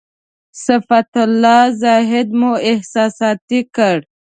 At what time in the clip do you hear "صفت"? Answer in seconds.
0.65-1.11